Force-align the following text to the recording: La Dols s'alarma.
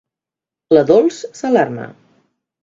La 0.75 0.83
Dols 0.91 1.19
s'alarma. 1.41 1.87